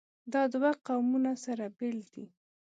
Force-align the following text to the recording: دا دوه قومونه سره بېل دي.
دا 0.33 0.41
دوه 0.53 0.71
قومونه 0.85 1.31
سره 1.45 1.65
بېل 1.77 1.99
دي. 2.13 2.25